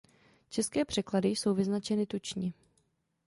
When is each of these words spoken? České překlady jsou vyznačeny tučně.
České 0.49 0.85
překlady 0.85 1.27
jsou 1.27 1.53
vyznačeny 1.53 2.05
tučně. 2.05 2.53